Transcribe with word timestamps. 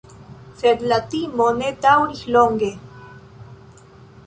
Sed 0.61 0.79
la 0.91 0.97
timo 1.11 1.51
ne 1.59 1.69
daŭris 1.85 2.25
longe. 2.39 2.73